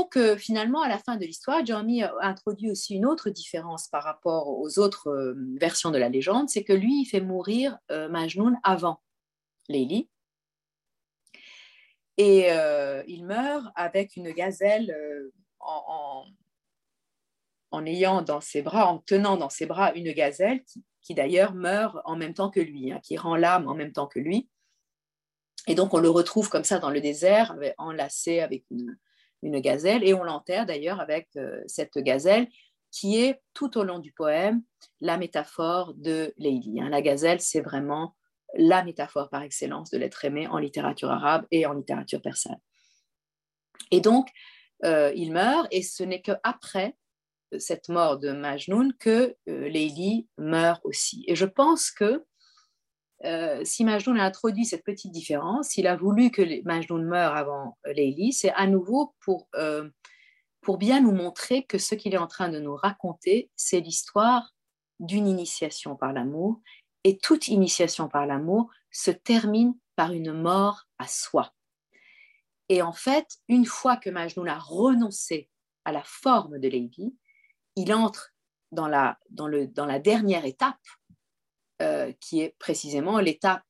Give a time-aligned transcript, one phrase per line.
[0.00, 4.02] donc, euh, finalement, à la fin de l'histoire, Jeremy introduit aussi une autre différence par
[4.02, 8.08] rapport aux autres euh, versions de la légende, c'est que lui, il fait mourir euh,
[8.08, 9.02] Majnun avant
[9.68, 10.08] Leili.
[12.16, 12.48] Et
[13.08, 14.94] il meurt avec une gazelle
[15.58, 16.26] en,
[17.86, 20.62] ayant dans ses bras, en tenant dans ses bras une gazelle
[21.00, 24.06] qui, d'ailleurs meurt en même temps que lui, hein, qui rend l'âme en même temps
[24.06, 24.50] que lui.
[25.66, 28.98] Et donc, on le retrouve comme ça dans le désert, enlacé avec une,
[29.42, 32.48] une gazelle, et on l'enterre d'ailleurs avec euh, cette gazelle
[32.90, 34.62] qui est tout au long du poème
[35.00, 36.80] la métaphore de Leili.
[36.80, 36.88] Hein.
[36.88, 38.16] La gazelle, c'est vraiment
[38.54, 42.58] la métaphore par excellence de l'être aimé en littérature arabe et en littérature persane.
[43.90, 44.28] Et donc,
[44.84, 46.96] euh, il meurt, et ce n'est qu'après
[47.58, 51.24] cette mort de Majnun que euh, Leili meurt aussi.
[51.26, 52.24] Et je pense que
[53.24, 57.76] euh, si Majnun a introduit cette petite différence, s'il a voulu que Majnun meure avant
[57.86, 59.88] euh, Leili, c'est à nouveau pour, euh,
[60.62, 64.54] pour bien nous montrer que ce qu'il est en train de nous raconter, c'est l'histoire
[65.00, 66.60] d'une initiation par l'amour.
[67.04, 71.52] Et toute initiation par l'amour se termine par une mort à soi.
[72.68, 75.50] Et en fait, une fois que Majnun a renoncé
[75.84, 77.16] à la forme de Leili,
[77.76, 78.32] il entre
[78.72, 80.78] dans la, dans, le, dans la dernière étape
[81.80, 83.62] euh, qui est précisément l'étape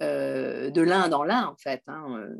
[0.00, 1.82] euh, de l'un dans l'un, en fait.
[1.86, 2.34] Hein, euh,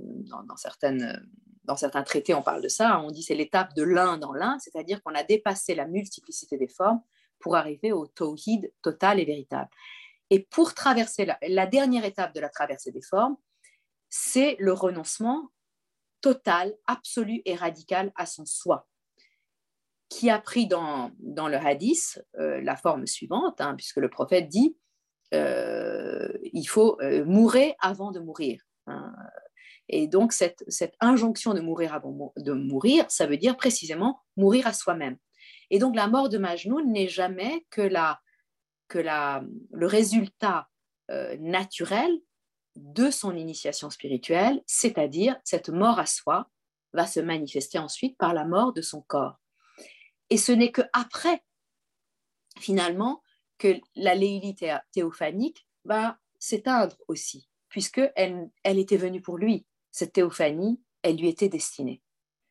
[0.47, 1.23] dans, certaines,
[1.65, 2.99] dans certains traités, on parle de ça.
[3.01, 6.69] On dit c'est l'étape de l'un dans l'un, c'est-à-dire qu'on a dépassé la multiplicité des
[6.69, 7.03] formes
[7.41, 9.69] pour arriver au tawhid total et véritable.
[10.31, 13.37] Et pour traverser la, dernière étape de la traversée des formes,
[14.09, 15.51] c'est le renoncement
[16.23, 18.89] total, absolu et radical à son soi
[20.09, 24.77] qui a pris dans, dans le hadith la forme suivante, hein, puisque le prophète dit
[25.33, 28.61] il faut euh, mourir avant de mourir.
[28.87, 29.13] Hein.
[29.89, 30.65] Et donc, cette,
[31.01, 35.17] injonction de mourir avant de mourir, ça veut dire précisément mourir à soi-même.
[35.71, 38.21] Et donc, la mort de Majnun n'est jamais que, la,
[38.89, 40.69] que la, le résultat
[41.11, 42.11] euh, naturel
[42.77, 46.49] de son initiation spirituelle, c'est-à-dire cette mort à soi
[46.93, 49.37] va se manifester ensuite par la mort de son corps.
[50.31, 51.43] Et ce n'est que après,
[52.59, 53.23] finalement,
[53.63, 59.65] que la léilité théophanique va s'éteindre aussi, puisqu'elle elle était venue pour lui.
[59.93, 62.03] Cette théophanie, elle lui était destinée.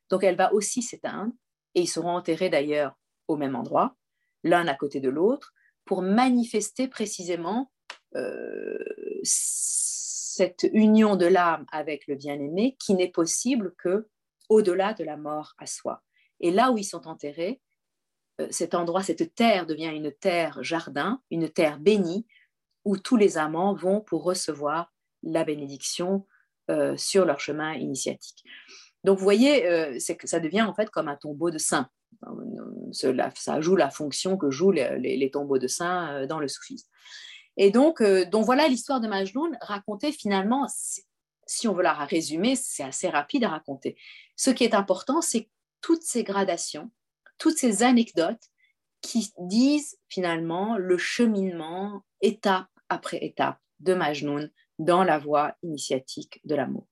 [0.10, 1.34] Donc elle va aussi s'éteindre,
[1.76, 3.98] et ils seront enterrés d'ailleurs au même endroit,
[4.44, 7.70] l'un à côté de l'autre, pour manifester précisément
[8.16, 8.78] euh,
[9.24, 14.08] cette union de l'âme avec le bien-aimé qui n'est possible que
[14.48, 16.04] au-delà de la mort à soi.
[16.40, 17.62] Et là où ils sont enterrés,
[18.50, 22.26] cet endroit, cette terre devient une terre jardin, une terre bénie,
[22.86, 24.92] où tous les amants vont pour recevoir
[25.24, 26.26] la bénédiction
[26.70, 28.44] euh, sur leur chemin initiatique.
[29.04, 31.90] Donc vous voyez, euh, que ça devient en fait comme un tombeau de saints.
[32.92, 36.88] Ça joue la fonction que jouent les, tombeaux de saints dans le soufisme.
[37.58, 40.68] Et donc, donc voilà l'histoire de Majnun racontée finalement,
[41.48, 43.96] si on veut la résumer, c'est assez rapide à raconter.
[44.36, 45.50] Ce qui est important, c'est
[45.82, 46.92] toutes ces gradations
[47.42, 48.52] toutes ces anecdotes
[49.02, 54.48] qui disent finalement le cheminement étape après étape de Majnun
[54.78, 56.88] dans la voie initiatique de l'amour.